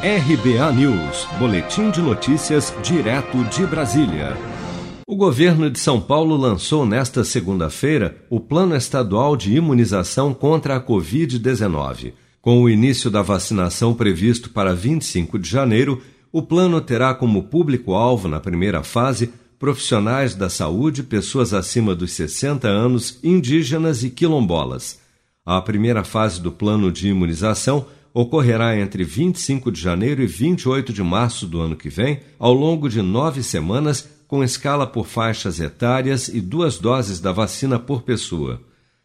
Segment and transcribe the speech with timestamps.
[0.00, 4.36] RBA News, Boletim de Notícias, direto de Brasília.
[5.04, 10.80] O governo de São Paulo lançou nesta segunda-feira o Plano Estadual de Imunização contra a
[10.80, 12.12] Covid-19.
[12.40, 18.28] Com o início da vacinação previsto para 25 de janeiro, o plano terá como público-alvo
[18.28, 25.00] na primeira fase profissionais da saúde, pessoas acima dos 60 anos, indígenas e quilombolas.
[25.44, 27.84] A primeira fase do plano de imunização
[28.20, 32.88] ocorrerá entre 25 de janeiro e 28 de março do ano que vem, ao longo
[32.88, 38.60] de nove semanas, com escala por faixas etárias e duas doses da vacina por pessoa.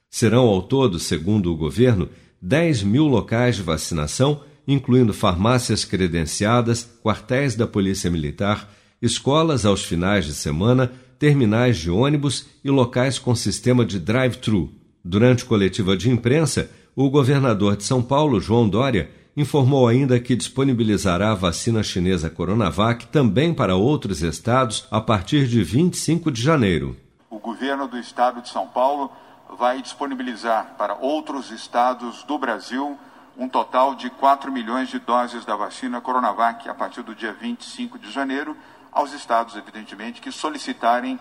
[0.09, 2.09] Serão ao todo, segundo o governo,
[2.41, 8.67] 10 mil locais de vacinação, incluindo farmácias credenciadas, quartéis da Polícia Militar,
[8.99, 14.71] escolas aos finais de semana, terminais de ônibus e locais com sistema de drive-thru.
[15.05, 21.31] Durante coletiva de imprensa, o governador de São Paulo, João Dória, informou ainda que disponibilizará
[21.31, 26.95] a vacina chinesa Coronavac também para outros estados a partir de 25 de janeiro.
[27.29, 29.11] O governo do estado de São Paulo
[29.57, 32.97] vai disponibilizar para outros estados do Brasil
[33.35, 37.97] um total de 4 milhões de doses da vacina Coronavac a partir do dia 25
[37.97, 38.55] de janeiro,
[38.91, 41.19] aos estados, evidentemente, que solicitarem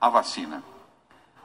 [0.00, 0.62] a vacina.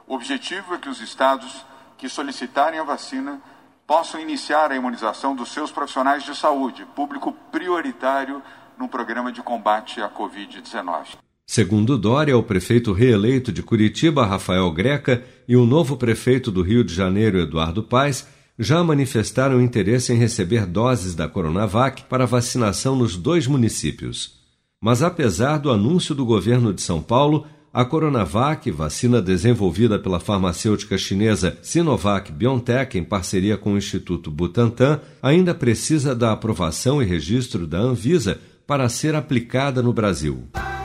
[0.06, 1.66] O objetivo é que os estados
[1.98, 3.40] que solicitarem a vacina
[3.86, 8.42] possam iniciar a imunização dos seus profissionais de saúde, público prioritário
[8.78, 11.16] no programa de combate à Covid-19.
[11.46, 16.82] Segundo Dória, o prefeito reeleito de Curitiba, Rafael Greca, e o novo prefeito do Rio
[16.82, 18.26] de Janeiro, Eduardo Paes,
[18.58, 24.40] já manifestaram interesse em receber doses da Coronavac para vacinação nos dois municípios.
[24.80, 30.96] Mas apesar do anúncio do governo de São Paulo, a Coronavac, vacina desenvolvida pela farmacêutica
[30.96, 37.66] chinesa Sinovac BioNTech em parceria com o Instituto Butantan, ainda precisa da aprovação e registro
[37.66, 40.44] da Anvisa para ser aplicada no Brasil.